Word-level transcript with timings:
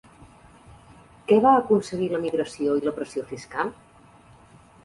Què 1.27 1.37
va 1.47 1.51
aconseguir 1.57 2.09
l'emigració 2.13 2.79
i 2.81 2.85
la 2.89 2.95
pressió 2.99 3.27
fiscal? 3.35 3.73